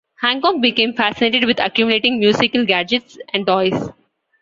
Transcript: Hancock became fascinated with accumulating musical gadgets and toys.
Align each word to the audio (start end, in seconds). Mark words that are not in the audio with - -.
Hancock 0.17 0.59
became 0.61 0.93
fascinated 0.93 1.45
with 1.45 1.59
accumulating 1.59 2.17
musical 2.17 2.65
gadgets 2.65 3.19
and 3.35 3.45
toys. 3.45 3.91